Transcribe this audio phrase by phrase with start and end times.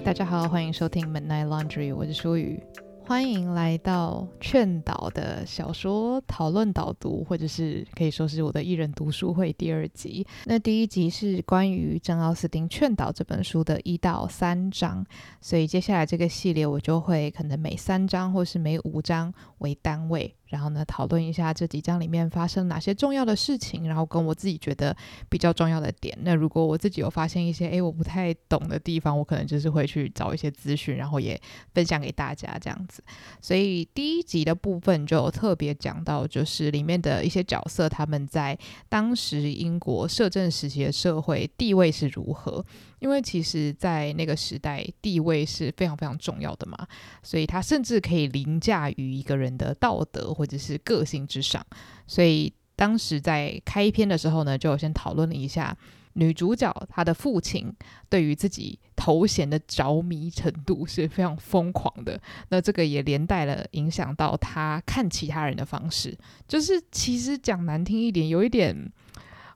[0.00, 2.62] 大家好，欢迎收听 Midnight Laundry，我是舒雨。
[3.04, 10.24] 欢迎来到劝导的小说讨论导读，或者是可以说是我的一人读书会第二集。
[10.44, 15.04] 那第一集是关于珍·奥斯汀《劝导》这本书的一到三章，
[15.40, 20.32] 所以接下来这个系列我就会可能每三章或是每五章为单位。
[20.48, 24.96] 然后呢，讨论一下这几章里面发生哪些重要的事情，然后跟我自己觉得
[25.28, 26.16] 比较重要的点。
[26.22, 31.40] 那如果我自己有发现一些诶我不太懂的地方，我可能就是会去找一些资讯，然后也
[31.74, 33.02] 分享给大家这样子。
[33.40, 42.64] 所以第一集的部分就特别讲到，就是里面的一些角色他们在当时英国摄政时期的社会地位是如何。
[43.00, 46.86] 因为其实，在那个时代，地位是非常非常重要的嘛，
[47.22, 51.64] 所以他甚至可以凌驾于一个人的道德或者是个性之上。
[52.06, 55.76] 所以当时在开篇的时候呢，就先讨论了一下
[56.14, 57.72] 女主角她的父亲
[58.08, 62.20] 对于自己头衔的着迷程度是非常疯狂的。
[62.48, 66.16] 那这个也连带了影响到他看其他人的方式，
[66.48, 68.90] 就是其实讲难听一点，有一点。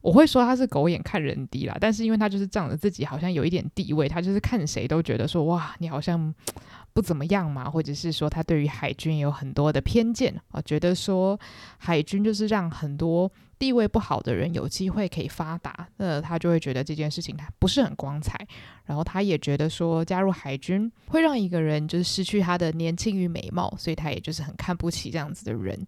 [0.02, 6.34] 我会说他是狗眼看人低啦，但是因为他就是仗着自己好像有一点地位，他就是看谁都觉得说哇，你好像
[6.92, 11.38] 不怎么样嘛，或者是说他对于海军有很多的偏见啊，觉得说
[11.78, 13.30] 海军就是让很多
[13.60, 18.36] 地位不好的人有机会可以发达，那他就会觉得这件事情他不是很光彩，
[18.84, 25.78] 然后他也觉得说加入海军会让一个人就是失去他的年轻与美貌，所以他也就是很看不起这样子的人，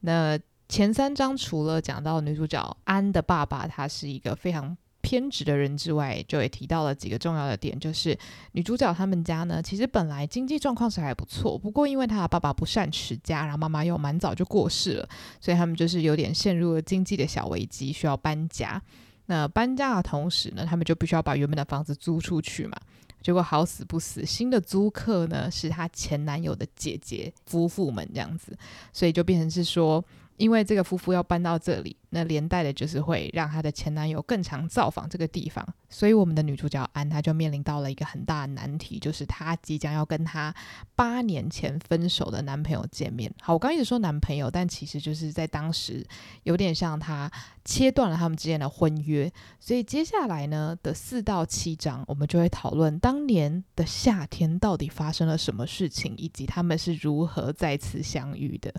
[0.00, 0.36] 那。
[0.70, 8.16] 前三章除了讲到女主角安的爸爸，他是一个非常偏执的人之外，就也提到了几个重要的点，就是
[8.52, 15.08] 女主角他们家呢，其实本来经济状况是还不错，不过因为她的爸爸不善持家，然后妈妈又蛮早就过世了，
[15.40, 18.80] 所以他们就是有点陷入了经济的小危机，需要搬家。
[19.26, 22.78] 那搬家的同时呢，他们就必须要把原本的房子租出去嘛。
[23.20, 28.56] 结果好死不死，新的租客呢是她前男友的姐姐夫妇们这样子，
[28.92, 30.04] 所以就变成是说。
[30.40, 40.54] 因为这个夫妇要搬到这里，那连带的就是会让她的前男友更常造访这个地方，所以我们的女主角安她就面临到了一个很大的难题，就是她即将要跟她
[40.96, 43.30] 八年前分手的男朋友见面。
[43.42, 46.02] 好，我刚一直说男朋友，但其实就是在当时
[46.44, 47.30] 有点像她
[47.66, 49.30] 切断了他们之间的婚约。
[49.58, 58.72] 所以接下来呢的四到七章，我们就会讨论当年的夏天到底发生了什么事情，以及他们是如何再次相遇的。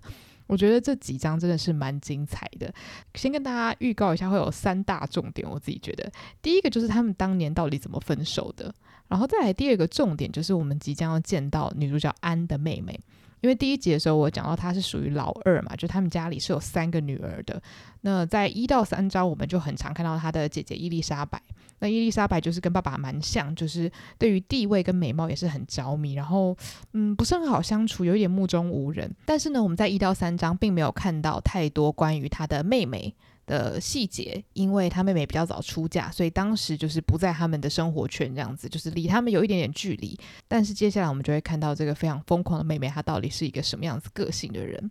[0.52, 2.70] 我觉得这几章真的是蛮精彩的。
[3.16, 5.50] 先跟大家预告一下，会有三大重点。
[5.50, 8.76] 我自己觉得，第一个就是他们当年到底怎么分手的，
[9.08, 13.00] 然后再来第二个重点就是我们即将要见到女主角安的妹妹。
[13.42, 17.62] 因为第一集的时候，我讲到她是属于老二嘛，就他们家里是有三个女儿的。
[18.02, 21.42] 那在一到三章，我们就很常看到她的姐姐伊丽莎白。
[21.80, 26.56] 那伊丽莎白就是跟爸爸蛮像，就是对于地位跟美貌也是很着迷，然后
[26.94, 29.12] 嗯，不是很好相处，有一点目中无人。
[29.26, 33.16] 但是呢，我们在一到三章并没有看到太多关于她的妹妹
[33.52, 40.18] 的细节，因为他妹妹比较早出嫁，所以当时就是不在他们的生活圈这样子，就是离他们有一点点距离。
[40.48, 44.90] 但是接下来我们就会看到这个非常疯狂的妹妹，她到底是一个什么样子个性的人。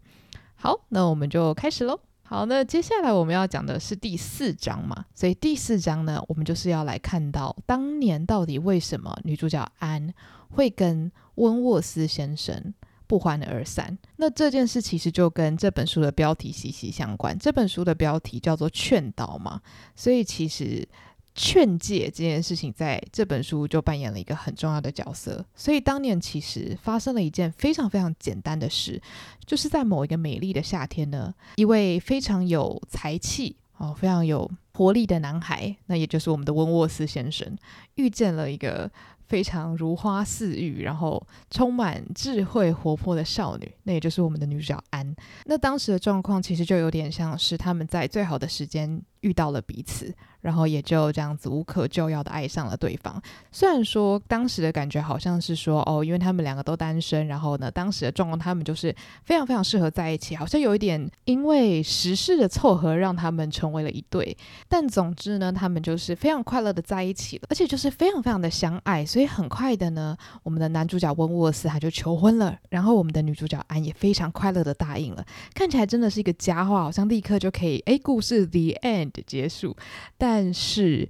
[0.57, 1.99] 好，那我们就开始喽。
[2.23, 10.13] 好，那接下来我们要讲的是第四章嘛，所以第四章呢，我们就是要来看到当年到底为什么女主角安
[10.51, 12.75] 会跟温沃斯先生。
[13.11, 13.99] 不欢而散。
[14.19, 17.37] 那这件事其实就跟这本书的标题息息相关。
[17.37, 19.61] 这本书的标题叫做《劝导》嘛，
[19.97, 20.89] 所以其实
[21.35, 25.45] 劝诫这件事情在这本书就扮演了一个很重要的角色。
[25.57, 29.03] 所以当年其实发生了一件非常非常简单的事，
[29.45, 37.59] 就是在某一个美丽的夏天呢，一位非常有才气哦、非常有活力的男孩，那也就是我们的温沃斯先生，
[37.97, 38.89] 遇见了一个。
[39.31, 45.15] 非常如花似玉，然后充满智慧活泼的少女，那也就是我们的女主角安。
[45.45, 50.15] 那当时的状况其实就有点像是他们在最好的时间遇到了彼此。
[50.41, 53.21] 然后也就这样子无可救药的爱上了对方。
[53.53, 64.35] 虽然说当时的感觉好像是说哦，因为他们两个都单身，然后呢，当时的状况他们就是非常非常适合在一起，好像有一点因为时事的凑合让他们成为了一对。
[64.67, 69.05] 但总之呢，他们就是非常快乐的在一起了，而且就是非常非常的相爱。
[69.05, 75.23] 所以很快的呢，我们的男主角温沃斯他就求婚了，然后我们的女主角安也非常快乐的答应了。
[75.53, 79.77] 看起来真的是一个佳话，好像立刻就可以哎，故事 the end 的结束。
[80.17, 81.09] 但但是，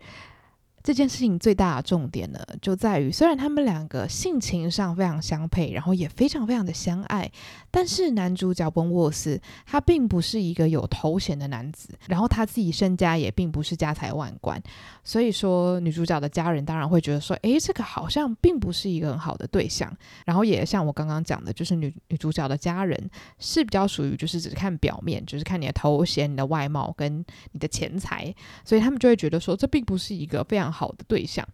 [0.82, 7.30] 这件事情最大的重点呢，就在于虽然他们两个性情上非常相配，然后也非常非常的相爱，
[7.70, 14.60] 但是男主角温沃斯他并不是一个有头衔的男子，然后他自己身家也并不是家财万贯，
[15.04, 19.94] 所以说女主角的家人当然会觉得说，诶，这个好像并不是一个很好的对象。
[20.24, 30.70] 然后也像我刚刚讲的，就是女女主角的家人是比较属于就是只看表面，就是看你的头衔、你的外貌跟你的钱财，所以他们就会觉得说，这并不是一个非常。
[30.70, 31.44] 好的对象，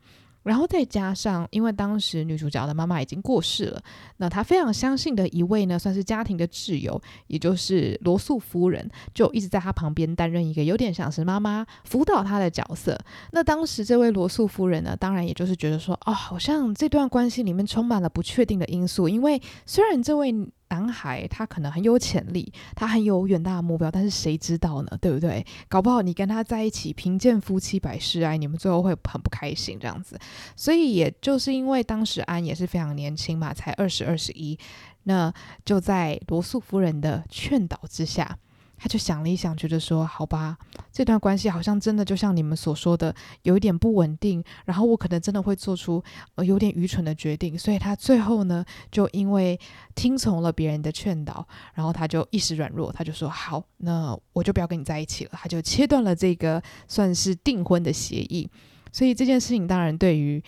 [0.46, 3.82] 然后再加上，因为当时女主角的妈妈已经过世了，
[4.18, 12.98] 那她非常相信的一位呢，算是家庭的挚友，也就是罗素夫人，就一直在她旁边担任一个有点像是妈妈辅导她的角色。
[13.32, 20.34] 那当时这位罗素夫人呢，当然也就是觉得说，哦，好像这段关系里面充满了不确定的因素，因为虽然这位。
[20.68, 24.98] 男孩他可能很有潜力，他很有远大的目标，但是谁知道呢？
[25.00, 25.44] 对不对？
[25.68, 30.18] 搞不好你跟他在一起，贫贱夫妻百事哀，你们最后会很不开心这样子。
[30.54, 34.58] 所以也就是因为当时安也是非常年轻嘛，才二十二十一，
[35.04, 35.32] 那
[35.64, 38.38] 就在罗素夫人的劝导之下。
[38.76, 40.56] 他就想了一想，觉得说：“好吧，
[40.92, 44.42] 这段关系好像真的就像你们所说的，有一点不稳定。
[44.64, 46.02] 然后我可能真的会做出
[46.34, 47.58] 呃有点愚蠢的决定。
[47.58, 49.58] 所以他最后呢，就因为
[49.94, 55.30] 听从了别人的劝导，然后他就一时软弱，他就说：好，那我就不要跟你在一起了。
[55.32, 58.48] 他就切断了这个算是订婚的协议。
[58.92, 60.42] 所以这件事情当然对于。”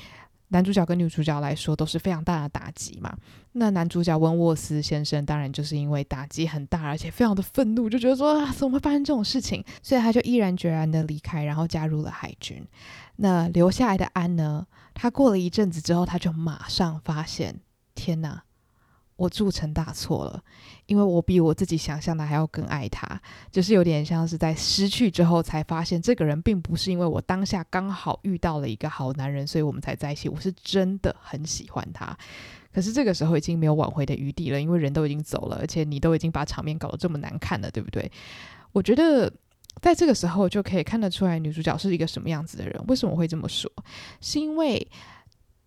[0.50, 3.14] 男主角跟女主角来说都是非常大的打击嘛。
[3.58, 9.64] 那男主角温沃斯先生当然就是因为打击很大，而且非常的愤怒，就觉得说啊，怎么会发生这种事情？
[9.82, 12.64] 所以他就毅然决然的离开，然后加入了海军。
[13.16, 14.66] 那留下来的安呢？
[14.94, 17.60] 他过了一阵子之后，他就马上发现，
[17.94, 18.42] 天哪！
[19.16, 20.40] 我铸成大错了，
[20.86, 23.20] 因为我比我自己想象的还要更爱他，
[23.50, 30.28] 就是有点像是在失去之后才发现，这个人并不是因为我当下刚好遇到了一个好男人，所以我们才在一起。
[30.28, 32.16] 我是真的很喜欢他，
[32.72, 38.10] 可是这个时候已经没有挽回的余地了，因为人都已经走了，而且你都已经把场面搞得这么难看了，对不对？
[38.72, 39.32] 我觉得
[39.80, 42.84] 在这个时候就可以看得出来女主角是一个什么样子的人。
[42.88, 43.70] 为什么会这么说？
[44.20, 44.86] 是因为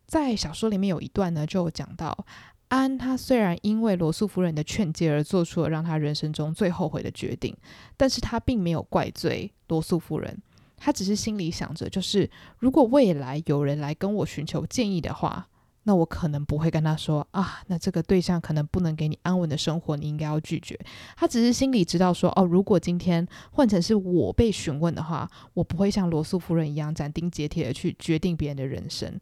[0.06, 2.25] 在小说里面有一段呢，就讲到。
[2.68, 7.53] 安他虽然因为罗素夫人的劝诫而做出了让他人生中最后悔的决定，
[7.98, 10.42] 但是他并没有怪罪罗素夫人，
[10.77, 15.50] 他只是心里想着，就是如果未来有人来跟我寻求建议的话，
[15.83, 20.80] 那我可能不会跟他说啊，那这个对象可能不能给你安稳的生活，你应该要拒绝。
[21.16, 29.19] 他只是心里知道说，哦，如果今天换成是我被询问的话，我不会像罗素夫人一样斩钉截铁的去决定别人的人生。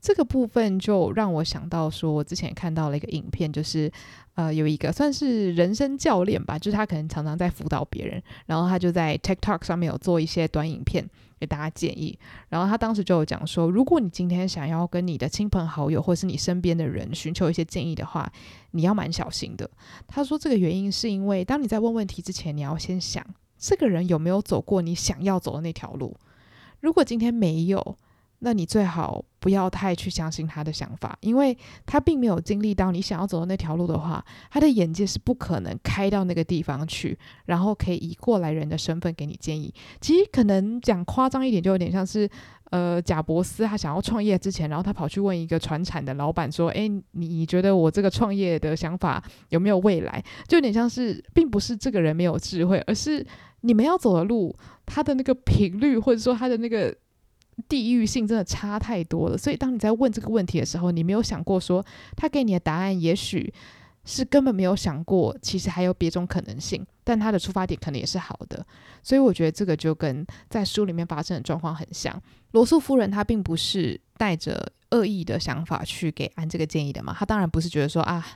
[0.00, 3.90] 这个部分就让我想到说，我之前看到了一个影片，就是
[4.34, 11.08] 呃，有一个算是人生教练吧，就是他可能常常在辅导别人，然后他就在 TikTok 上面有做一些短影片
[11.42, 12.16] 给大家建议。
[12.48, 18.32] 然后他当时就有讲说，如果你今天想要跟你的亲朋好友或是你身边的人寻求一些建议的话，
[18.70, 19.68] 你要蛮小心的。
[20.06, 23.26] 他说这个原因是因为，当你在问问题之前，你要先想
[23.58, 26.16] 这个人有没有走过你想要走的那条路。
[26.78, 27.98] 如果今天没有，
[28.44, 31.56] 那你最好不要太去相信他的想法，因为
[31.86, 37.16] 他并没有经历到你想要走的那条路的话，他的眼界是不可能开到那个地方去，
[37.46, 39.72] 然后可以以过来人的身份给你建议。
[40.00, 42.28] 其实可能讲夸张一点，就有点像是，
[42.70, 53.24] 呃，贾伯斯他想要创业之前，然后他跑去问一个传产的老板说：“诶，你觉得我这个创业的想法有没有未来？”就有点像是，并不是这个人没有智慧，而是
[53.60, 54.52] 你们要走的路，
[54.84, 56.92] 他的那个频率，或者说他的那个。
[57.68, 61.84] 地域性真的差太多了，所以当你在问这个问题的时候，你没有想过说
[62.16, 63.52] 他给你的答案也许
[64.04, 68.66] 是根本没有想过，其实还有别种可能性，但他的出发点可能也是好的，
[69.02, 72.20] 所以我觉得这个就跟在书里面发生的状况很像。
[72.52, 78.26] 罗素夫人她并不是带着恶意的想法去给安这个建议的嘛，她当然不是觉得说啊。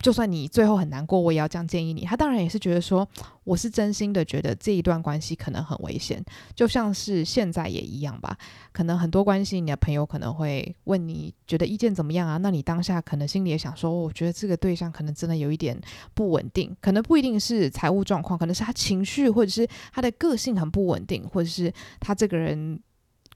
[0.00, 2.04] 就算你最后很难过，我也要这样建议你。
[2.04, 3.06] 他当然也是觉得说，
[3.44, 6.24] 我是真心的觉得这一段关系可能很危险，
[6.54, 8.36] 就像是现在也一样吧。
[8.72, 12.36] 可能很多关系，你的朋友可能会问你觉得意见怎么样啊？
[12.36, 15.78] 那你当下可能心里也想说，我觉得这个对象可能真的有一点
[16.14, 22.80] 不稳定，可能不一定是财务状况，可能是他情绪或者是他的个性很不稳定，或者是他这个人。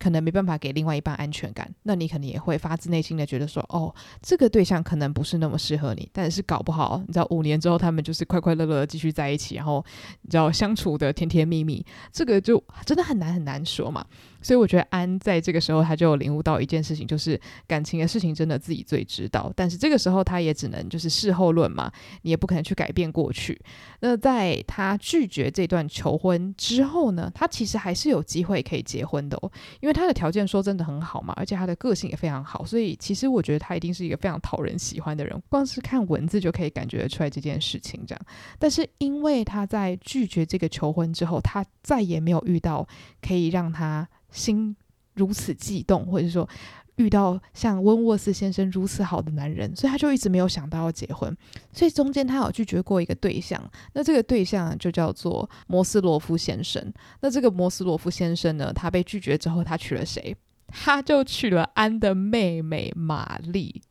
[0.03, 6.09] 可能没办法给另外一半安全感，那你可能也会发自内心的觉得说，哦，这个对象可能不是那么适合你。
[6.13, 9.85] 但是搞不好，你知道五年之后他们就是快快乐乐的继续在一起，然后
[10.23, 14.05] 你知道相处的甜甜蜜蜜，这个就真的很难很难说嘛。
[14.43, 19.53] 所以我觉得安在这个时候他就领悟到一件事情，就是感情的事情真的自己最知道。
[19.55, 21.91] 但是这个时候他也只能就是事后论嘛，
[22.23, 23.61] 你也不可能去改变过去。
[24.01, 35.41] 那在他拒绝这段求婚之后呢，他其实还是有机会可以结婚的哦，因为他的条件说真的很好嘛，而且他的个性也非常好，所以其实我觉得他一定是一个非常讨人喜欢的人。
[35.49, 38.27] 光是看文字就可以感觉得出来这件事情这样。
[38.59, 42.87] 但是因为他在拒绝这个求婚之后，他再也没有遇到
[43.21, 44.75] 可以让他心
[45.15, 46.49] 如此悸动，或者说
[46.97, 51.35] 遇到像温沃斯先生如此好的男人，所以他就一直没有想到要结婚。
[51.73, 53.62] 所以中间他有拒绝过一个对象，
[53.93, 56.93] 那这个对象就叫做摩斯罗夫先生。
[57.21, 60.37] 那这个摩斯罗夫先生呢，他被拒绝之后，他娶了谁？
[60.69, 63.83] 他就娶了安的妹妹玛丽。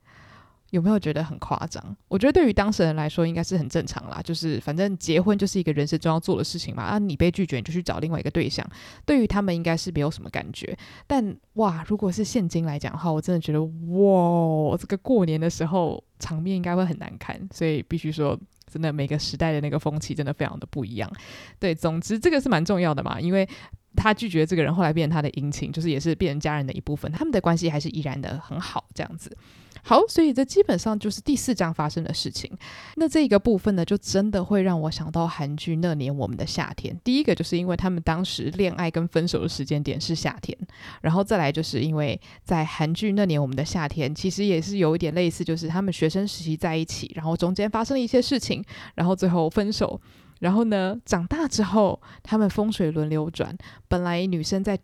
[0.71, 1.95] 有没有觉得很夸张？
[2.07, 4.21] 我觉得对于当事人来说，应该是很正常啦。
[4.23, 6.83] 就是反正结婚就是一个人生中要做的事情嘛。
[6.83, 8.65] 啊，你被拒绝，你就去找另外一个对象。
[9.05, 10.75] 对于他们，应该是没有什么感觉。
[11.05, 17.37] 但哇，如果是现今来讲的话，我真的觉得哇，这个过年的时候场面应该会很难看。
[17.53, 18.39] 所以必须说，
[18.71, 21.11] 真的每个时代的那个风气真的非常的不一样。
[21.59, 23.45] 对，总之这个是蛮重要的嘛，因为
[23.93, 27.11] 他拒绝这个人，后来变成他的姻亲，就是也是变成家人的一部分。
[27.11, 29.35] 他们的关系还是依然的很好，这样子。
[29.83, 32.51] 好，所以这基本上就是第四章发生的事情。
[32.95, 36.95] 那这个部分呢，就真的会让我想到韩剧《那年我们的夏天》。
[37.03, 40.57] 第一个就是因为他们当时恋爱跟分手的时间点是夏天，
[41.01, 48.63] 然后再来就是因为在韩剧《那年我们的夏天》，其实也是有一点类似，就是他们学生时期在一起，然后中间发生了一些事情，
[48.95, 49.99] 然后最后分手。
[50.39, 53.57] 然后呢，长大之后他们风水轮流转，
[53.87, 54.77] 本来女生在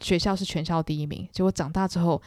[0.00, 2.20] 学校是全校第一名，结果长大之后。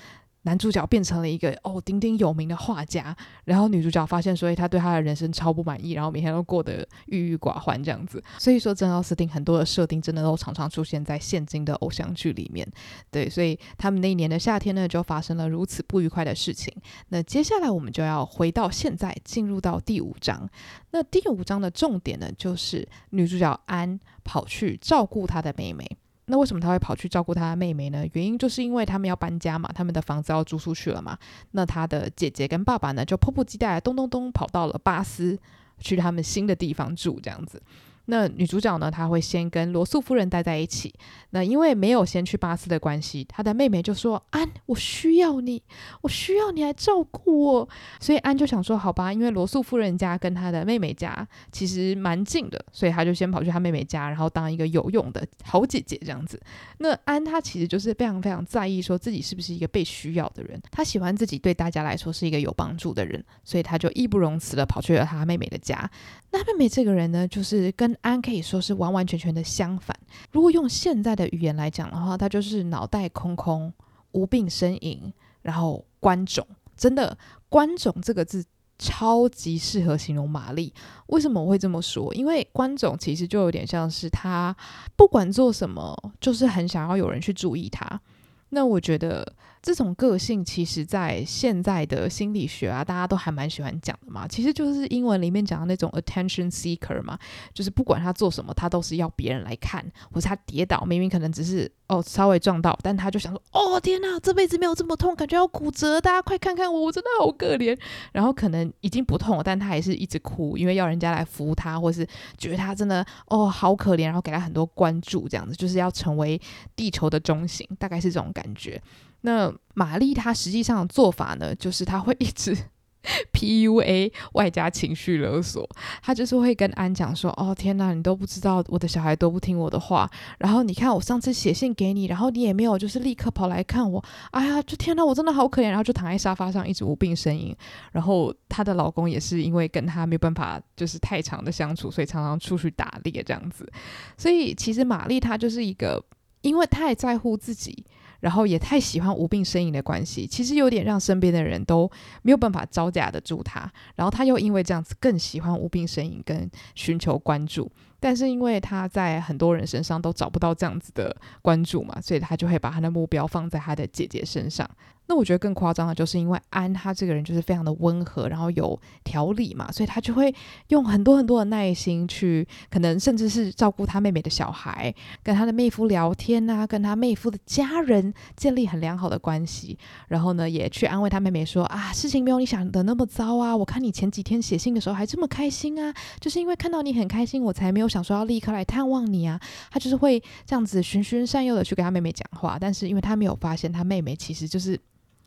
[0.43, 8.23] 男主角变成了一个哦鼎鼎有名的画家，然后女主角发现，所以他对他的人生超不满意，然后每天都过得郁郁寡欢这样子。
[8.39, 12.67] 所以说，珍奥斯汀很多的设定真的都常常出现在现今的偶像剧里面。
[13.11, 16.73] 对，所以他们那一年的夏天呢，就发生了如此不愉快的事情。
[17.09, 20.49] 那接下来我们就要回到现在，进入到第五章。
[20.89, 25.85] 那第五章的重点呢，就是女主角安跑去照顾她的妹妹。
[26.31, 28.05] 那为什么他会跑去照顾他的妹妹呢？
[28.13, 31.17] 原因就是因为他们要搬家嘛，他们的房子要租出去了嘛。
[31.51, 35.37] 那他的姐姐跟爸爸呢，就迫不及待咚咚咚跑到了巴斯，
[35.77, 37.61] 去他们新的地方住，这样子。
[38.05, 40.93] 那女主角呢，她会先跟罗素夫人待在一起。
[41.31, 45.61] 那因为没有先去巴斯的关系，她的妹妹就说：“安，我需要你，
[46.01, 47.69] 我需要你来照顾我。”
[48.01, 56.39] 所以安就想说：“好吧，因为罗素夫人家跟她的妹妹家其实蛮近的，所以她就先跑去她妹妹家，然后当一个有用的好姐姐这样子。”
[56.79, 65.89] 那安她其实就是非常非常在意说自己是不是一个被需要的人，她喜欢自己对大家来说是一个有帮助的人，所以她就义不容辞的跑去了她妹妹的家。
[66.33, 69.97] 那妹妹这个人呢，就是跟安可以说是完完全全的相反。
[70.31, 73.71] 如果用现在的语言来讲的话，他就是脑袋空空、
[74.11, 76.45] 无病呻吟，然后关种。
[76.75, 77.17] 真的，
[77.49, 78.43] 关种这个字
[78.79, 80.73] 超级适合形容玛丽。
[81.07, 82.13] 为什么我会这么说？
[82.15, 84.55] 因为关种其实就有点像是他
[84.95, 88.01] 不管做什么，就是很想要有人去注意他。
[88.49, 89.33] 那我觉得。
[89.61, 94.27] 这种个性其实，在现在的心理学啊，大家都还蛮喜欢讲的嘛。
[94.27, 97.17] 其实就是英文里面讲的那种 attention seeker 嘛，
[97.53, 107.77] 就是不管他做什么，他都是要别人来看，或是他跌倒，明明可能只是哦稍微撞到，但他就想说，哦天哪，这辈子没有这么痛，感觉要骨折，大家快看看我，我真的好可怜。
[108.11, 112.03] 然后可能已经不痛了，但他还是一直哭，因为要人家来扶他，或是
[112.35, 116.41] 觉得他真的哦好可怜，然后给他很多关注，这样子就是要成为
[116.75, 118.81] 地球的中心，大概是这种感觉。
[119.21, 122.55] 那玛丽她实际上的做法呢，就是她会一直
[123.33, 125.67] PUA 外加情绪勒索，
[126.03, 137.55] 她就是会跟安讲说：“哦天哪，你都不知道我的小孩都不听我的话，然后你看我上次写信给你，然后你也没有就是立刻跑来看我，哎呀，就天哪，我真的好可怜。”然后就躺在沙发上一直无病呻吟。
[137.91, 143.67] 然后她的老公也是因为跟她没有办法就是太长的相处，所以常常出去打猎这样子。
[144.15, 146.03] 所以其实玛丽她就是一个，
[146.41, 147.83] 因为太在乎自己。
[148.21, 153.69] 然后也太喜欢无病呻吟的关系，其实有点让身边的人都没有办法招架得住他。
[153.95, 164.69] 然后他又因为这样子更喜欢无病呻吟跟寻求关注，但是因为他在很多人身上都找不到这样子的关注嘛，所以他就会把他的目标放在他的姐姐身上。
[165.07, 170.33] 那我觉得更夸张的就是因为安他这个人就是非常的温和，然后有条理嘛，所以他就会
[170.69, 179.77] 用很多很多的耐心去，可能甚至是照顾他妹妹的小孩，跟他的妹夫聊天啊，跟他妹夫的家人建立很良好的关系，
[180.07, 189.37] 然后呢，也去安慰他妹妹说啊，事情没有你想的那么糟啊，我看你前几天写信的时候还这么开心啊，就是因为看到你很开心，我才没有想说要立刻来探望你啊。
[189.69, 194.79] 他就是会这样子循循善诱的去跟他妹妹讲话，但是因为他没有发现他妹妹其实就是。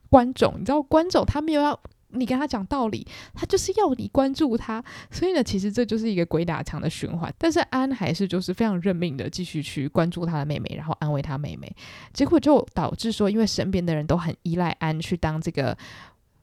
[0.08, 1.78] 观众，你知道观众他没有要
[2.16, 4.80] 你跟他讲道理，他就是要你关注他，
[5.10, 7.34] 所以呢，其实这就是一个鬼打墙的循环。
[7.36, 11.74] 但是安还是就是非常认命的继续去关注他的妹妹，然后安慰他妹妹，
[12.12, 15.76] 结果就导致说，因为身边的人都很依赖安去当这个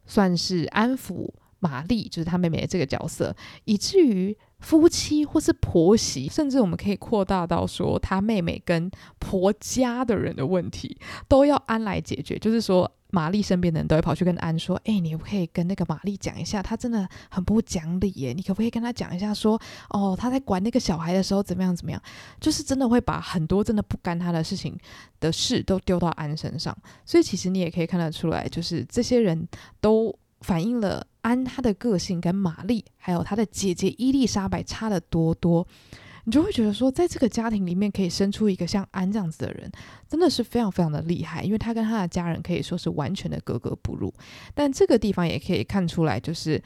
[0.06, 10.98] 算是安抚玛丽，就是他妹妹的这个角色，以至于夫妻或是婆媳，甚至我们可以扩大到说他妹妹跟婆家的人的问题，
[11.30, 12.92] 都要安来解决，就是说。
[13.12, 18.34] 玛丽身边的人都会跑去跟安说：“哎，你可不可以跟那个玛丽讲一下，她真的很不讲理耶。
[18.34, 22.02] 你可不可以跟她讲一下说，哦，她在管那个小孩的时候怎么样怎么样？
[22.40, 24.78] 就是真的会把很多真的不干她的事情
[25.20, 26.76] 的事都丢到安身上。
[27.06, 29.48] 所以其实你也可以看得出来，就是这些人
[29.80, 35.68] 都反映了安她的个性跟玛丽还有她的姐姐伊丽莎白差得多多。”
[36.26, 39.72] 你就会觉得说，在这个家庭里面可以生出一个像安这样子的人，
[40.08, 44.14] 真的是非常非常的厉害，因为他跟他的家人可以说是完全的格格不入。
[44.54, 46.62] 但这个地方也可以看出来，就是。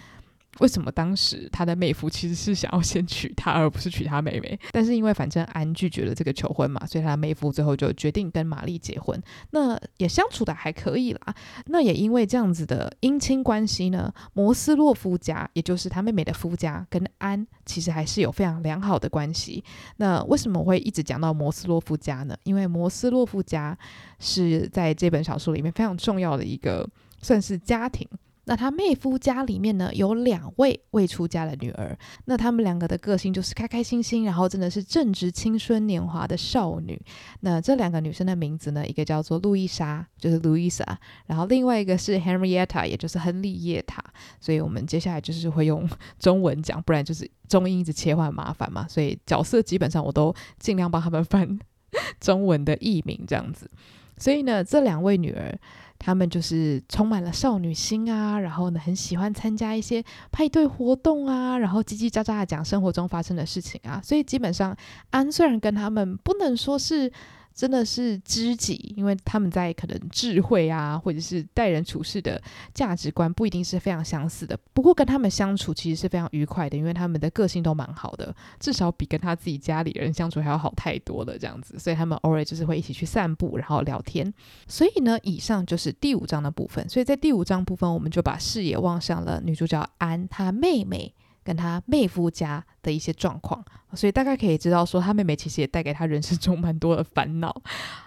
[0.60, 4.58] 为什么当时他的妹夫其实是想要先娶她，而不是娶他妹妹？
[4.72, 9.22] 但是因为反正安拒绝了这个求婚嘛，所以他妹夫最后就决定跟玛丽结婚。
[9.52, 11.36] 那也相处的还可以啦。
[11.66, 19.64] 那也因为这样子的姻亲关系呢，摩斯洛夫家，也就是他妹妹的夫家，跟安其实还是有非常良好的关系。
[19.98, 22.38] 那为什么我会一直讲到摩斯洛夫家呢？
[22.44, 23.78] 因为摩斯洛夫家
[24.20, 26.90] 是在这本小说里面非常重要的一个，
[27.22, 28.08] 算是家庭。
[28.48, 37.02] 那他妹夫家里面呢，有两位未出家的女儿，那他们两个的个性就是开开心心，然后真的是正值青春年华的少女。
[37.42, 40.86] 那这两个女生的名字呢，一个叫做路易莎，就是 Louisa，
[41.26, 44.04] 然后另外一个是 Henrietta，也就是亨利叶塔。
[44.40, 48.88] 所以我们接下来就是会用 中文讲，不然就是中英一直切换麻烦嘛。
[48.88, 51.58] 所以角色基本上我都尽量帮他们翻
[52.22, 53.70] 中文的译名这样子。
[54.18, 55.58] 所以呢，这两位女儿。
[56.06, 64.78] 他们就是充满了少女心啊，然后呢，很喜欢参加一些派对活动啊，然后叽叽喳喳的讲生活中发生的事情啊，所以基本上
[65.10, 67.12] 安虽然跟他们不能说是。
[67.56, 72.40] 真的是知己，因为他们在可能智慧啊，或者是待人处事的
[72.74, 74.60] 价值观不一定是非常相似的。
[74.74, 81.40] 不过跟他们相处其实是非常愉快的，因为他们的个性都蛮好的，至少比跟他自己家里人相处还要好太多了。
[81.40, 84.34] 这样子，所以他们偶尔就是会一起去散步，然后聊天。
[84.68, 86.88] 所以呢，以上就是第五章的部分。
[86.90, 91.14] 所以在第五章部分，我们就把视野望向了女主角安她妹妹。
[91.46, 97.56] 跟他妹夫家的一些状况，所以大概可以知道说，他妹妹其实也带给他人生中蛮多的烦恼。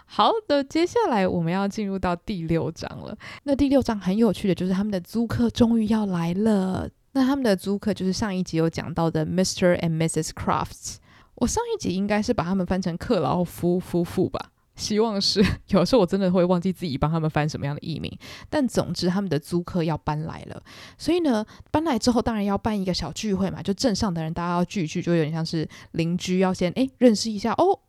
[0.05, 3.17] 好的，接下来我们要进入到第六章了。
[3.45, 6.91] 那第六章很有趣的就是他们的租客终于要来了。
[7.13, 9.79] 那他们的租客就是上一集有讲到的 Mr.
[9.81, 10.31] and Mrs.
[10.31, 10.97] Crofts。
[11.37, 14.51] 我上一集应该是把他们翻成克劳夫夫妇吧。
[14.79, 18.11] 希望是， 有时候我真的会忘记自己帮他们翻什么样的译名，
[18.49, 20.63] 但总之他们的租客要搬来了，
[20.97, 27.81] 所以呢，搬来之后当然要办一个小聚会嘛，就镇上的人大家要聚一聚，就有点像是邻居要先诶认识一下哦，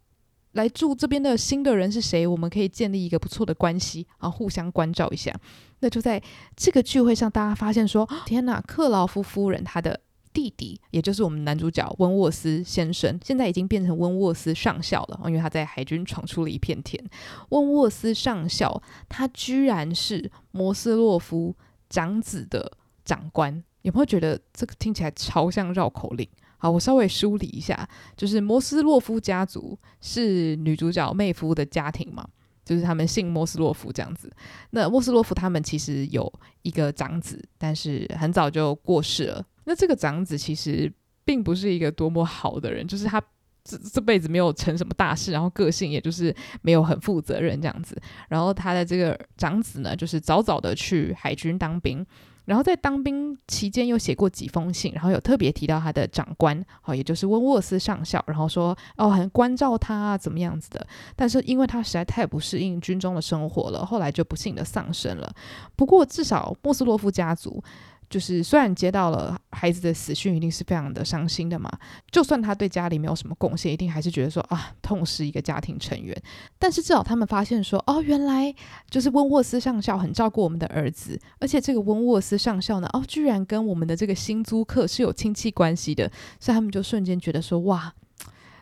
[0.53, 5.33] 来住这边的新的人是谁，我们可以建立一个不错的关系啊，互相关照一下。
[5.81, 6.21] 那就在
[6.57, 10.01] 这个聚会上，大家发现说，天哪，克劳夫夫人她的。
[10.33, 17.03] 弟弟，也就是我们男主角温沃斯先生，现在已经变成温沃斯上校了，因为他在海军闯出了一片天。
[17.49, 21.55] 温沃斯上校，他居然是摩斯洛夫
[21.89, 22.71] 长子的
[23.03, 26.27] 长官，有没有觉得这个听起来超像绕口令？
[26.57, 27.87] 好，我稍微梳理一下，
[28.17, 32.27] 就是摩斯洛夫家族是女主角妹夫的家庭嘛，
[32.65, 34.29] 就是他们姓摩斯洛夫这样子。
[34.71, 39.45] 那摩斯洛夫他们其实有一个长子，但是很早就过世了。
[39.69, 40.91] 那这个长子其实
[41.23, 43.21] 并不是一个多么好的人，就是他
[43.63, 47.95] 这这辈子没有成什么大事，然后个性也就是没有很负责任这样子。
[48.29, 52.03] 然后他的这个长子呢，就是早早的去海军当兵，
[52.45, 60.87] 然后在当兵期间又写过几封信，然后有特别提到他的长官，好，也就是温沃斯上校，然后说哦很关照他啊怎么样子的。
[61.15, 65.31] 但是因为他实在太不适应军中的生活了，后来就不幸的丧生了。
[65.75, 67.63] 不过至少莫斯洛夫家族。
[68.09, 71.71] 就是虽然接到了孩子的死讯，一定是非常的伤心的嘛。
[72.09, 76.19] 就算他对家里没有什么贡献，一定还是觉得说啊，痛失一个家庭成员。
[76.57, 78.53] 但是至少他们发现说，哦，原来
[78.89, 87.93] 就是温沃斯上校很照顾我们的儿子，而且这个温沃斯上校呢，哦，居然跟我们的这个新租客是有亲戚关系的，所以他们就瞬间觉得说，哇。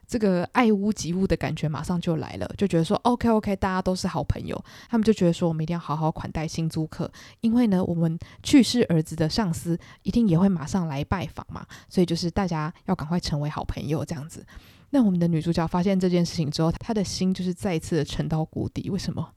[0.08, 14.46] 这个爱屋及乌的感觉马上就来了，就觉得说 OK OK，大家都是好朋友，他们就觉得说我们一定要好好款待新租客，因为呢，我们去世儿子的上司一定也会马上来拜访嘛，所以就是大家要赶快成为好朋友这样子。
[14.92, 18.90] 那我们的女主角发现这件事情之后，她的心就是再一次的沉到谷底。
[18.90, 19.34] 为什么？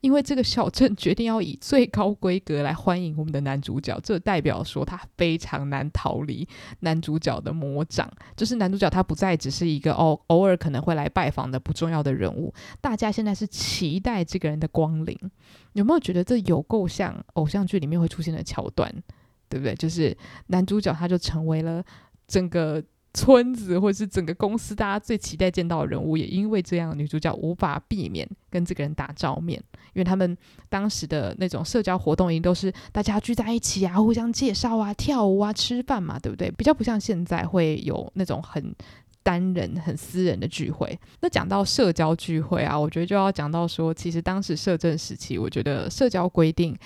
[0.00, 6.46] 因为这个小镇决定要以最高规格来欢迎我们的男主角，这代表说他非常难逃离
[6.80, 8.10] 男主角的魔掌。
[8.36, 15.18] 就是男主角他不再只是一个偶偶尔可能会来拜访的不重要的人物，大家现在是期待这个人的光临。
[15.72, 18.92] 有没有觉得这有够像偶像剧里面会出现的桥段？
[19.48, 19.74] 对不对？
[19.74, 20.16] 就是
[20.48, 21.84] 男主角他就成为了
[22.26, 22.82] 整个。
[23.14, 30.36] 村子或者是整个公司，大家最期待见到的人物，也因为这样，女主角无法避免跟这个人打照面，因为他们
[30.68, 36.50] 当时的那种社交活动，一定都是大家聚在一起啊，互相介绍啊，跳舞啊，吃饭嘛，对不对？
[36.50, 38.74] 比较不像现在会有那种很
[39.22, 40.98] 单人、很私人的聚会。
[41.20, 46.76] 那讲到社交聚会啊，我觉得就要讲到说，其实当时摄政时期，我觉得社交规定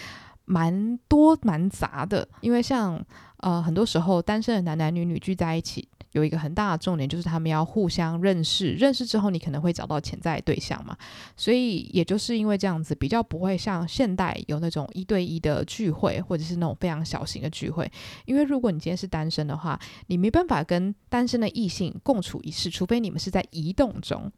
[0.44, 3.02] 蛮多、蛮杂的，因为像
[3.38, 5.88] 呃，很多时候单身的男男女女聚在一起。
[6.18, 10.96] 有一个很大的重点，就是他们要互相认识，认识之后你可能会找到潜在对象嘛，
[11.36, 17.90] 所以也就是因为这样子，比较不会像现代有那种一对一的聚会，或者是那种非常小型的聚会，
[18.26, 19.78] 因为如果你今天是单身的话，
[20.08, 24.30] 你没办法跟单身的异性共处一室，除非你们是在移动中。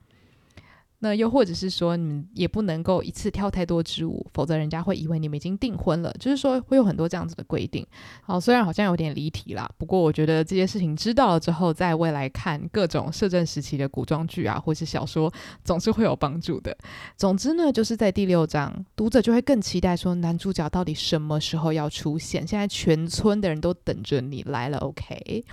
[1.01, 6.15] 那又或者是说，你们也不能够一次跳太多支舞，否则人家会以为你们已经订婚了。
[6.21, 7.87] 就是说，会有很多这样子的规定。
[8.23, 15.33] 好，虽然好像有点离题啦，不过我觉得这些事情知道了之后，在未来看各种摄政时期的古装剧啊，或是小说，
[15.65, 16.77] 总是会有帮助的。
[17.17, 22.47] 总之呢，就是在第六章，读者就会更期待说，男主角到底什么时候要出现？
[22.47, 25.45] 现在全村的人都等着你来了，OK？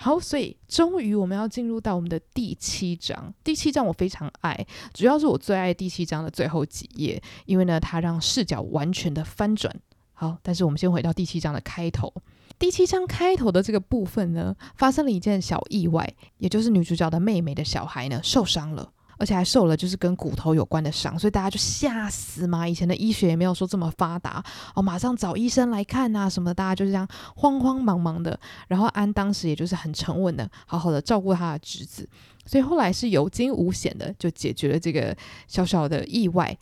[0.00, 3.34] 好，所以终于我们要进入到我们的第七章。
[3.42, 9.74] 第七章我非常爱，主要是我最爱第七章的最后几页，因为呢，它让视角完全的翻转。
[10.12, 12.12] 好，但是我们先回到第七章的开头。
[12.60, 18.92] 第七章开头的这个部分呢，发生了一件小意外，也就是女主角的妹妹的小孩呢，受伤了。
[19.18, 22.66] 而且还受了就是跟骨头有关的伤，所以大家就吓死嘛。
[22.66, 24.42] 以前的医学也没有说这么发达
[24.74, 28.38] 哦，马上找医生来看啊什么的，大家就是这样慌慌忙忙的。
[28.68, 32.08] 然后安当时也就是很沉稳的，好好的照顾他的侄子，
[32.46, 36.56] 所以后来是有惊无险的就解决了这个小小的意外。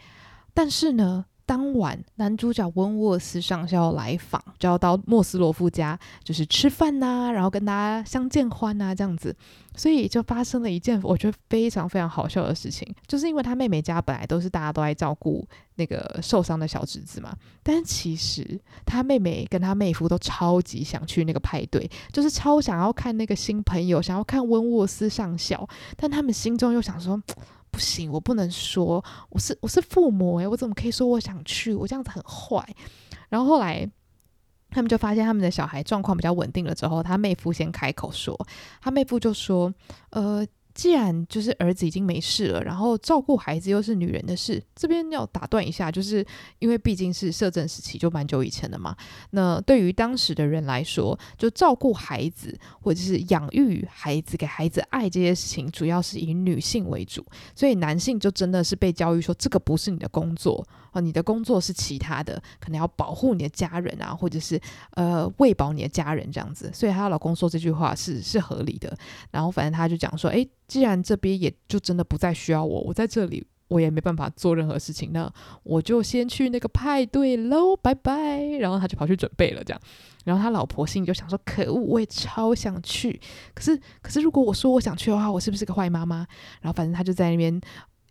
[0.55, 9.35] 但是呢，当晚，男主角温沃斯上校来访，就要到莫斯洛夫家，就是吃饭呐、然后跟大家相见欢呐，这样子。
[9.76, 27.22] 所以就发生了一件我觉得非常非常好笑的事情，就是因为他妹妹家本来都是大家都在照顾那个受伤的小侄子嘛，但其实他妹妹跟他妹夫都超级想去那个派对，就是超想要看那个新朋友，想要看温沃斯上校，但他们心中又想说。
[27.76, 31.74] 不行，我不能说我是我是父母诶，我怎么可以说我想去？
[31.74, 32.66] 我这样子很坏。
[33.28, 33.86] 然后后来
[34.70, 38.34] 他们就发现他们的小孩状况比较稳定了之后，他妹夫先开口说，
[38.80, 39.72] 他妹夫就说，
[40.08, 40.46] 呃。
[40.76, 46.24] 既然就是儿子已经没事了，然后照顾孩子又是女人的事，这边要打断一下，就是
[46.58, 48.94] 因为毕竟是摄政时期，就蛮久以前的嘛。
[49.30, 60.62] 那对于当时的人来说，就照顾孩子或者是养育孩子、给孩子爱这些事情，主要是以女性为主，所以男性就真的是被教育说，这个不是你的工作
[60.96, 64.61] 哦，你的工作是其他的，可能要保护你的家人啊，或者是
[64.92, 66.70] 呃喂饱你的家人这样子。
[66.74, 68.96] 所以她老公说这句话是是合理的。
[69.30, 70.48] 然后反正他就讲说，诶。
[70.68, 75.32] 既然这边也就真的不再需要我，我在这里我也没办法做任何事情，那
[75.62, 78.40] 我就先去那个派对喽，拜拜。
[78.59, 79.80] 然后他就跑去准备了，这样。
[80.24, 83.20] 然后他老婆心里就想说：可恶，我也超想去。
[83.54, 86.26] 可是，可是如果我说我想去的话，我是不是个坏妈妈？
[86.61, 87.61] 然后反正他就在那边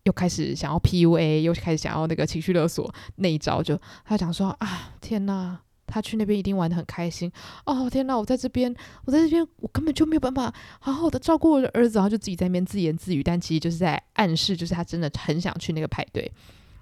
[0.06, 5.60] 又开始想要 PUA，又开始想要那个情绪勒索那一招，就他讲说：啊，天哪！
[5.88, 7.32] 他去那边一定玩得很开心
[7.64, 7.88] 哦！
[7.88, 16.32] 天哪，我在这边，我在这边，我根本就没有办法好好的照顾我的儿子，然后就自己在那边自言自语，但其实就是在暗示，就是他真的很想去那个派对。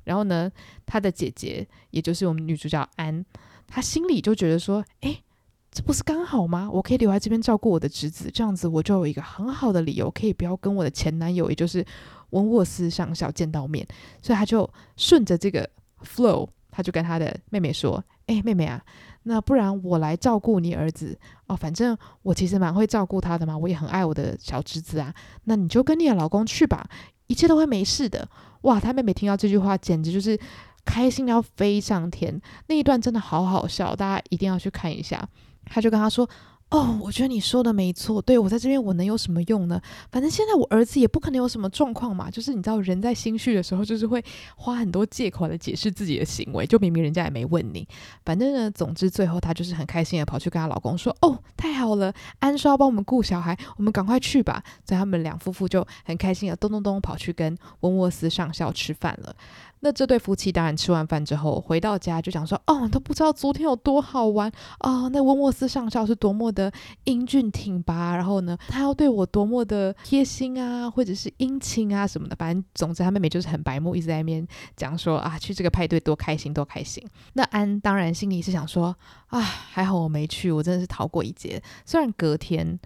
[0.05, 0.49] 然后呢，
[0.85, 3.25] 他的姐姐，也就是我们女主角安，
[3.67, 5.21] 她心里就觉得说：“诶，
[5.69, 6.69] 这不是刚好吗？
[6.71, 11.85] 我可以留在这边照顾我的侄子，这样子我就有一个很好的理由，可以不要跟我的前男友，也就是
[12.33, 13.87] 温沃斯上校见到面。”
[14.21, 15.67] 所以他就顺着这个
[16.03, 16.49] flow。
[16.75, 18.83] 他就跟他的妹妹说：“哎，妹妹啊，
[19.23, 21.15] 那不然我来照顾你儿子
[21.45, 25.13] 哦，反正我其实蛮会照顾他的嘛，我也很爱我的小侄子啊。
[25.43, 26.83] 那你就跟你的老公去吧，
[27.27, 28.27] 一切都会没事的。
[28.61, 30.35] 哇，他妹妹听到这句话，简直就是
[30.83, 32.41] 开心的要飞上天。
[32.65, 35.29] 那一段真的好好笑，大家一定要去看一下。
[35.65, 36.27] 他就跟他说。
[36.73, 38.19] 哦，我觉得你说的没错。
[38.19, 39.79] 对，我在这边，我能有什么用呢？
[40.11, 42.31] 反正现在我儿子也不可能有什么状况嘛。
[42.31, 44.23] 就是你知道，人在心虚的时候，就是会
[44.55, 46.65] 花很多借口来解释自己的行为。
[46.65, 47.87] 就明明人家也没问你。
[48.25, 59.35] 反正呢，总之最后她就是很开心的跑去跟她老公说：“哦，太好了，安说要帮我们顾小孩，我们赶快去吧。”所以他们两夫妇就很开心的咚咚咚跑去跟温沃斯上校吃饭了。
[59.85, 65.09] 那这对夫妻当然吃完饭之后回到家就讲说，哦，都不知道昨天有多好玩哦。
[65.11, 66.71] 那温沃斯上校是多么的
[67.03, 72.35] 英俊挺拔，然后呢，他要对我多么的贴心啊，或者是殷勤啊什么的。
[72.37, 77.05] 反正总之，他妹妹就是很白目，一直在那边讲说啊，去这个派对多开心多开心。
[77.33, 78.95] 那安当然心里是想说
[79.27, 81.61] 啊，还好我没去，我真的是逃过一劫。
[81.85, 82.79] 虽然隔天。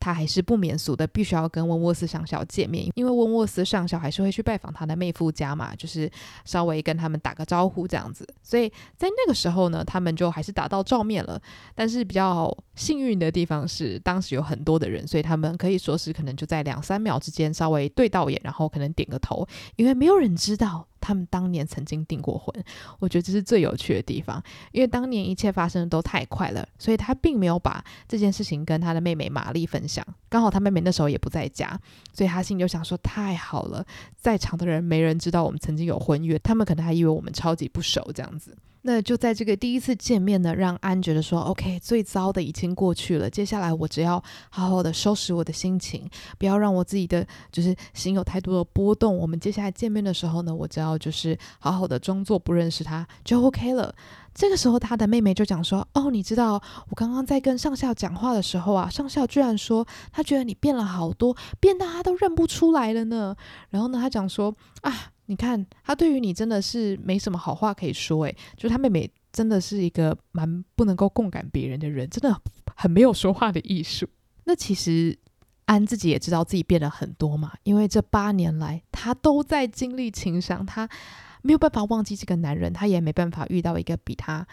[0.00, 6.10] 他还是不免俗的，必须要跟温沃斯上校见面，因为温沃斯上校还是会去拜访他的妹夫家嘛，就是
[6.44, 8.26] 稍微跟他们打个招呼这样子。
[8.42, 11.40] 所以在那个时候呢，他们就还是打到照面了。
[11.74, 20.88] 但是比较幸运的地方是，当时有很多的人，所以他们可以说是可能就在两三秒之间稍微对到眼，然后可能点个头，因为没有人知道。
[21.00, 22.54] 他们当年曾经订过婚，
[22.98, 30.06] 我觉得这是最有趣的地方，因为当年一切发生的都太快了，所以他并没有把这件事情跟他的妹妹玛丽分享。
[30.28, 31.78] 刚好他妹妹那时候也不在家，
[32.12, 33.84] 所以他心里就想说：太好了，
[34.16, 38.56] 在场的人没人知道我们曾经有婚约，他们可能还以为我们超级不熟这样子。
[38.82, 49.14] 那就在这个第一次见面呢，让安觉得说，OK，最糟的已经过去了，接下来我只要好好的收拾我的心情，不要让我自己的就是心有太多的波动。
[49.18, 53.94] 我们接下来见面的时候呢，我只要就是好好的装作不认识他就 OK 了。
[54.32, 56.54] 这个时候，他的妹妹就讲说，哦，你知道
[56.88, 63.36] 我刚刚在跟上校讲话的时候啊，上校居然说他觉得你变了好多，变到他都认不出来了呢。
[63.68, 65.12] 然后呢，他讲说啊。
[65.30, 72.36] 你看，他对于你真的是没什么好话可以说，诶，就是他妹妹真的是一个蛮不能够共感别人的人，真的
[72.74, 74.08] 很没有说话的艺术。
[74.42, 75.16] 那其实
[75.66, 80.88] 安自己也知道自己变了很多嘛，因为这八年来他都在经历情伤，他
[81.42, 84.44] 没有办法忘记这个男人，他也没办法遇到一个比他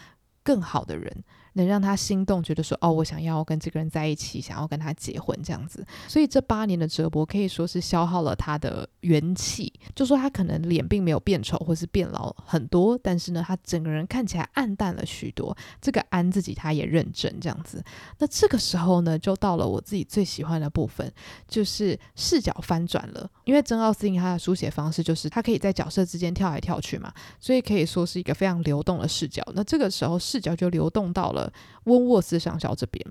[0.44, 1.24] 更好的人。
[1.58, 5.86] 能让他心动，觉得说哦，我想要跟这个人在一起，想要跟他结婚这样子。
[6.08, 9.74] 所以这八年的折磨可以说是消耗了他的元气。
[9.96, 15.56] 就说他可能脸并没有变丑，或是变老很多，但是呢，他整个人看起来暗淡了许多。
[15.82, 17.84] 这个安自己他也认真这样子。
[18.20, 21.12] 那这个时候呢，就到了我自己最喜欢的部分，
[21.48, 23.30] 就是视角翻转了。
[23.46, 29.44] 因为珍奥斯汀他的书写方式就是他可以在角色之间跳来跳去嘛，所以可以说是一个非常流动的视角。
[29.56, 31.47] 那这个时候视角就流动到了。
[31.86, 33.06] 温沃斯上校这边，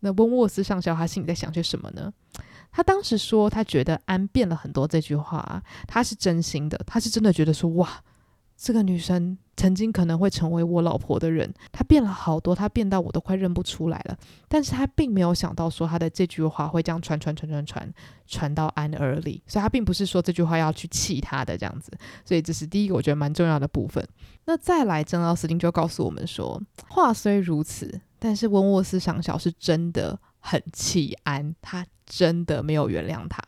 [0.00, 2.12] 那温沃斯上校他心里在想些什么呢？
[2.70, 8.02] 他当时说他觉得安变了很多，这句话他是真心的，他是真的觉得说哇。
[8.54, 14.16] 这个女生曾经可能会成为我老婆的人，她变了好多，她变到我都快认不出来了。
[14.48, 17.94] 但是她并没有想到说她的这句话会这样传传传传传
[18.26, 21.92] 传到安耳里，所以她并不是说这句话要去气她的这样子。
[22.24, 24.06] 所以这是第一个我觉得蛮重要的部分。
[24.44, 33.40] 那再来，珍奥斯汀就告诉我们说，话虽如此，但是温沃斯上校是真的很气安，他真的没有原谅他。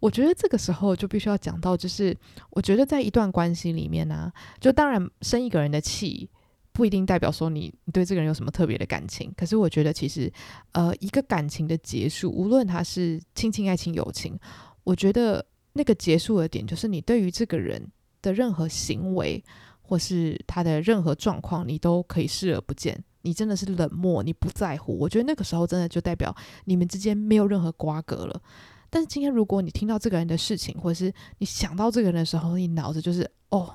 [0.00, 2.16] 我觉得这个时候就必须要讲到，就是
[2.50, 6.28] 我觉得在一段关系里面呢、就当然生一个人的气
[6.72, 10.32] 不一定代表说你你对这个人有什么特别的感情，可是我觉得其实
[10.72, 14.38] 呃一个感情的结束，无论他是亲情、爱情、友情，
[14.84, 17.84] 我觉得那个结束的点就是你对于这个人
[18.22, 19.42] 的任何行为
[19.82, 24.96] 或是他的任何状况，你都可以视而不见，你真的是冷漠，你不在乎。
[24.96, 26.32] 我觉得那个时候真的就代表
[26.66, 28.40] 你们之间没有任何瓜葛了。
[28.90, 33.74] 但是今天，如果你听到这个人的事情，或者是你想到这个人的时候，你脑子就是哦，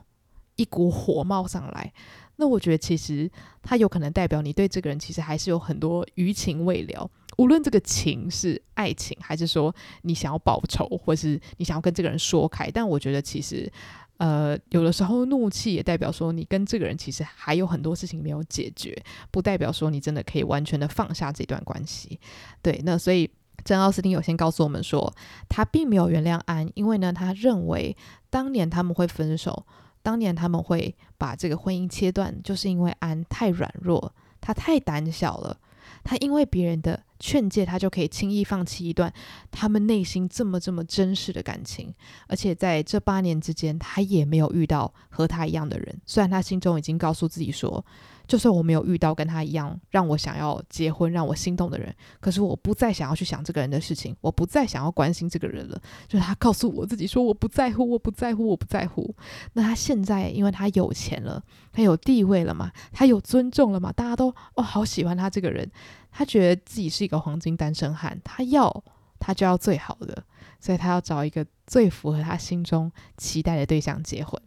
[0.55, 1.93] 一股火冒上来，
[2.35, 3.29] 那我觉得其实
[3.61, 7.09] 他有可能代表你对这个人其实还是有很多余情未了。
[7.37, 13.71] 无论这个情是爱情，还是说你想要报仇，或是你想要跟这个人说开，但我觉得其实
[14.17, 18.95] 呃，有的时候怒气也代表说你跟这个人其实还有很多事情没有解决，
[19.29, 22.19] 不代表说你真的可以完全的放下这段关系。
[22.63, 23.29] 对，那所以。
[23.63, 25.13] 珍奥斯汀有先告诉我们说，
[25.47, 27.95] 他并没有原谅安，因为呢，他认为
[28.29, 29.65] 当年他们会分手，
[30.01, 35.57] 当年他们会把这个婚姻切断，就是因为安太软弱，他太胆小了，
[36.03, 39.13] 他因为别人的劝诫他就可以轻易放弃一段
[39.49, 41.93] 他们内心这么这么真实的感情，
[42.27, 46.01] 而且在这八年之间，他也没有遇到和他一样的人。
[46.05, 47.85] 虽然他心中已经告诉自己说，
[48.33, 55.79] 就算我没有遇到跟他一样让我想要结婚、让我心动的人，可是我不再想要去想这个人的事情，我不再想要关心这个人了。
[56.07, 59.15] 就是他告诉我自己说，我不在乎，我不在乎，我不在乎。
[59.53, 65.69] 那他现在，因为他有钱了，他有地位了嘛，他有尊重了嘛，大家都哦好喜欢他这个人，
[66.11, 68.83] 他觉得自己是一个黄金单身汉，他要
[69.19, 70.23] 他就要最好的，
[70.59, 74.41] 所以他要找一个最符合他心中期待的对象结婚。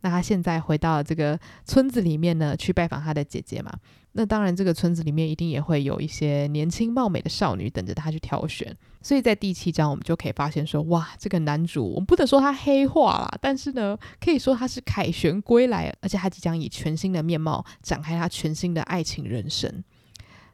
[0.00, 3.72] 那他现在回到这个村子里面呢，去拜访他的姐姐嘛。
[4.14, 8.76] 那当然，这个村子里面一定也会有一些年轻貌美的少女等着他去挑选。
[9.00, 19.82] 所以在第七章，我们就可以发现说，哇，这个男主，我们不能说他黑化啦，但是呢，可以说他是凯旋归来，而且他即将以全新的面貌展开他全新的爱情人生。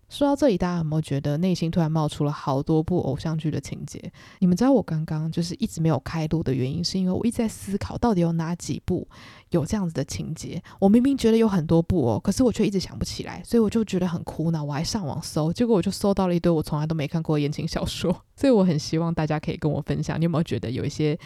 [0.09, 4.11] 说到这里，大家有没有觉得内心突然冒出了好多部偶像剧的情节？
[4.39, 9.07] 你们知道我刚刚就是一直没有开录的原因，是因为我一直在思考到底有哪几部
[9.51, 10.63] 有这样子的情节。
[10.79, 14.65] 我明明觉得有很多部哦，可是我却一直想不起来，所以我就觉得很苦恼。
[14.65, 18.25] 我还上网搜，结果我就搜到了一堆我从来都没看过言情小说。
[18.35, 21.19] 所以我很希望大家可以跟我分享，你有没有觉得有一些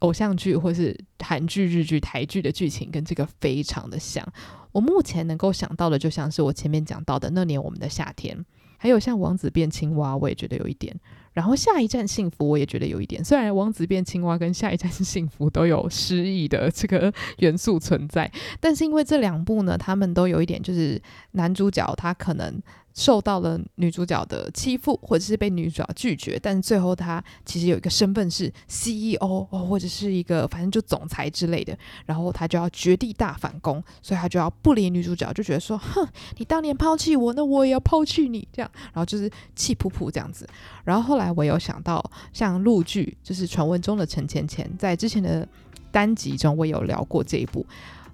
[0.00, 4.26] 偶像剧或是韩剧、日剧、台剧的剧情跟这个非常的像？
[4.72, 8.44] 我目前能够想到的，就像是我前面讲到的那年我们的夏天，
[8.76, 10.94] 还有像王子变青蛙，我也觉得有一点。
[11.32, 13.24] 然后下一站幸福，我也觉得有一点。
[13.24, 21.00] 虽然王子变青蛙跟下一站幸福都有失忆的这个 元素存在，但是因为这两部呢，他们都有一点，就是
[21.32, 22.60] 男主角他可能。
[22.94, 31.76] 受到了女主角的欺负，或者是被女主角拒绝，但是最后他其实有一个身份是 CEO 哦，或者是一个反正就总裁之类的，
[32.06, 40.48] 然后他就要绝地大反攻，所以他就要不理女主角，就觉得说，哼，你当年抛弃我，那我也要抛弃你，这样，然后就是气噗噗这样子。
[40.84, 45.46] 然后后来我有想到，像陆剧，就是传闻中的陈芊芊，在之前的
[45.92, 47.64] 单集中，我有聊过这一部。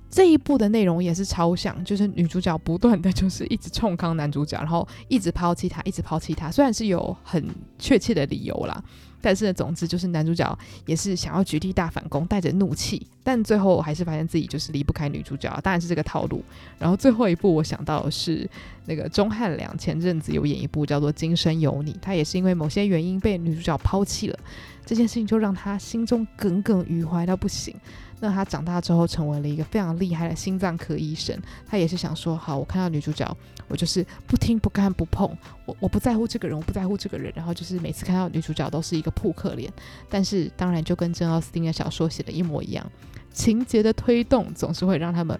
[0.09, 6.51] 这一部的内容也是超像，就是女主角不断的就是一直冲康男主角，然后一直抛弃他，一直抛弃他。
[6.51, 7.45] 虽然是有很
[7.79, 8.83] 确切的理由啦，
[9.21, 16.43] 但是呢，总之就是男主角也是想要绝地大反攻，带着怒气，但最后还是发现自己就是离不开女主角，当然是这个套路。
[16.79, 18.49] 然后最后一部我想到的是
[18.87, 24.39] 那个钟汉良前阵子有演一部叫做《今生有你》，他也是因为某些原因被女主角抛弃了，
[24.87, 27.75] 这件事情就让他心中耿耿于怀到不行。
[28.21, 33.37] 那他长大之后成为了一个非常厉害的心脏科医生，他也是想说，好，我看到女主角，
[33.69, 35.31] 我就是不听不看不碰，
[35.67, 39.73] 我我不在乎这个人，我不在乎这个人，然后就是每次看到女主角都是一个扑克脸，
[40.09, 42.91] 但是当然就跟珍奥斯汀的小说写的一模一样，
[43.33, 45.39] 情节的推动总是会让他们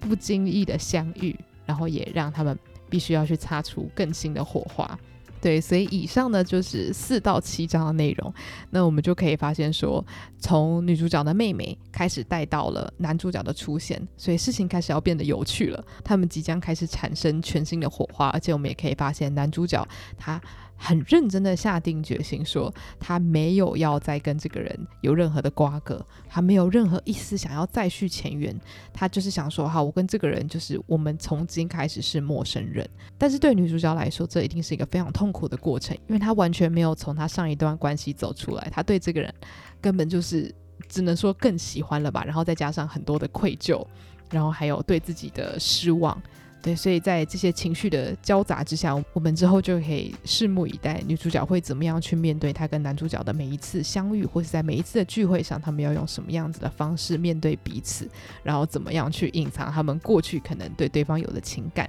[0.00, 2.58] 不经意的相遇，然后也让他们
[2.90, 4.98] 必须要去擦出更新的火花。
[5.40, 8.32] 对，所以以上呢就是四到七章的内容。
[8.70, 10.04] 那我们就可以发现说，
[10.38, 15.84] 从女主角的妹妹开始带到了男主角的出现，所以事情开始要变得有趣了。
[16.02, 19.86] 他们即将开始产生全新的火花，而且我们也可以发现男主角
[20.18, 20.40] 他。
[20.76, 28.54] 很认真的下定决心说，他没有要再跟这个人有任何的瓜葛，他没有任何一丝想要再续前缘，
[28.92, 32.88] 他就是想说，好，我跟这个人就是我们从今开始是陌生人。
[33.16, 39.32] 但是对女主角来说，这一定是一个非常痛苦的过程，因为她完全没有从她上一段关系走出来，她对这个人
[39.80, 40.54] 根本就是
[40.88, 43.84] 只能说更喜欢了吧，然后再加上很多的愧疚，
[44.30, 46.20] 然后还有对自己的失望。
[46.66, 58.10] 对，所以在这些情绪的交杂之下，我们之后就可以拭目以待，女主角会怎么样去面对她跟男主角的每一次相遇，或是在每一次的聚会上，他们要用什么样子的方式面对彼此，
[58.42, 61.88] 然后怎么样去隐藏他们过去可能对对方有的情感。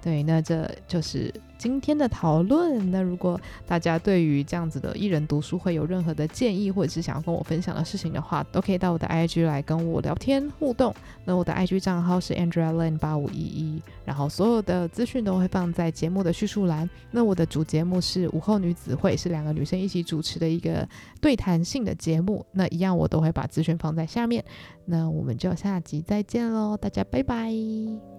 [0.00, 2.90] 对，那这就是今天的讨论。
[2.92, 10.94] 那如果大家对于这样子的一人读书会有任何的建议，或者是想要跟我分享的事情的话，都可以到我的 IG 来跟我聊天互动。
[11.24, 16.88] 那我的 IG 账号是 Andrea Lane 八五一一，然后所有的资讯都会放在节目的叙述栏。
[17.10, 20.88] 那我的主节目是午后女子会，是两个女生一起主持的一个
[21.20, 22.46] 对谈性的节目。
[22.52, 24.44] 那一样我都会把资讯放在下面。
[24.84, 28.17] 那我们就下集再见喽，大家拜拜。